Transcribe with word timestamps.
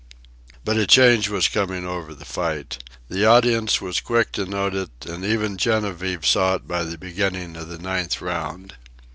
But 0.65 0.77
a 0.77 0.87
change 0.87 1.29
was 1.29 1.47
coming 1.47 1.85
over 1.85 2.15
the 2.15 2.25
fight. 2.25 2.81
The 3.07 3.23
audience 3.23 3.79
was 3.81 4.01
quick 4.01 4.31
to 4.31 4.47
note 4.47 4.73
it, 4.73 4.89
and 5.05 5.23
even 5.23 5.59
Genevieve 5.59 6.25
saw 6.25 6.55
it 6.55 6.67
by 6.67 6.81
the 6.85 6.97
beginning 6.97 7.55
of 7.55 7.69
the 7.69 7.77
ninth 7.77 8.19
round. 8.19 8.77